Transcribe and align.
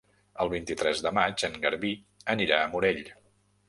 El 0.45 0.49
vint-i-tres 0.53 1.03
de 1.09 1.13
maig 1.19 1.45
en 1.51 1.61
Garbí 1.69 1.95
anirà 2.39 2.63
al 2.63 2.77
Morell. 2.77 3.09